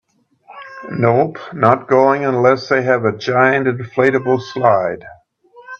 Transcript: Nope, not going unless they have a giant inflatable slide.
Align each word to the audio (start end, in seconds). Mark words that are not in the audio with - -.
Nope, 0.89 1.37
not 1.53 1.87
going 1.87 2.25
unless 2.25 2.69
they 2.69 2.81
have 2.81 3.05
a 3.05 3.15
giant 3.15 3.67
inflatable 3.67 4.41
slide. 4.41 5.05